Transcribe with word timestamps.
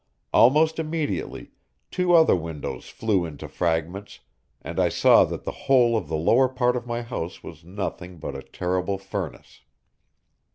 Almost 0.33 0.79
immediately 0.79 1.51
two 1.91 2.15
other 2.15 2.35
windows 2.35 2.89
flew 2.89 3.23
into 3.23 3.47
fragments, 3.47 4.21
and 4.59 4.79
I 4.79 4.89
saw 4.89 5.25
that 5.25 5.43
the 5.43 5.51
whole 5.69 5.95
of 5.95 6.07
the 6.07 6.17
lower 6.17 6.49
part 6.49 6.75
of 6.75 6.87
my 6.87 7.03
house 7.03 7.43
was 7.43 7.63
nothing 7.63 8.17
but 8.17 8.35
a 8.35 8.41
terrible 8.41 8.97
furnace. 8.97 9.61